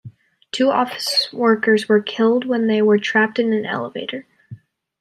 Two 0.51 0.71
office 0.71 1.31
workers 1.31 1.87
were 1.87 2.01
killed 2.01 2.43
when 2.45 2.65
they 2.65 2.81
were 2.81 2.97
trapped 2.97 3.37
in 3.37 3.53
an 3.53 3.67
elevator. 3.67 4.25